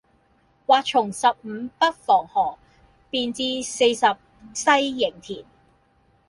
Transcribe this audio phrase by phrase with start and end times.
[0.65, 2.57] 或從十五北防河，
[3.11, 4.15] 便至四十
[4.55, 5.45] 西營田。